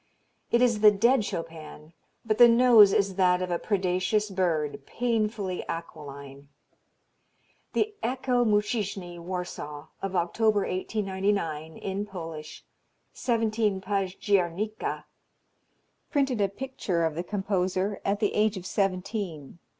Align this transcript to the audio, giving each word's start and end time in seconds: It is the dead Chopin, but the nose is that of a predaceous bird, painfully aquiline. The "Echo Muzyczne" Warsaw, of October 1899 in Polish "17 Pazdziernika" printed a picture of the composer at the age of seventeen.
It 0.49 0.63
is 0.63 0.79
the 0.79 0.89
dead 0.89 1.23
Chopin, 1.23 1.93
but 2.25 2.39
the 2.39 2.47
nose 2.47 2.91
is 2.91 3.17
that 3.17 3.39
of 3.39 3.51
a 3.51 3.59
predaceous 3.59 4.31
bird, 4.31 4.83
painfully 4.87 5.63
aquiline. 5.69 6.49
The 7.73 7.93
"Echo 8.01 8.43
Muzyczne" 8.43 9.19
Warsaw, 9.19 9.89
of 10.01 10.15
October 10.15 10.61
1899 10.61 11.77
in 11.77 12.07
Polish 12.07 12.65
"17 13.13 13.79
Pazdziernika" 13.81 15.03
printed 16.09 16.41
a 16.41 16.49
picture 16.49 17.05
of 17.05 17.13
the 17.13 17.23
composer 17.23 18.01
at 18.03 18.19
the 18.19 18.33
age 18.33 18.57
of 18.57 18.65
seventeen. 18.65 19.59